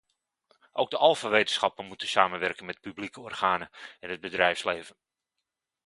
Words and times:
Ook 0.71 0.89
de 0.89 0.97
alfawetenschappen 0.97 1.85
moeten 1.85 2.07
samenwerken 2.07 2.65
met 2.65 2.79
publieke 2.81 3.19
organen 3.19 3.69
en 3.99 4.09
het 4.09 4.21
bedrijfsleven. 4.21 4.95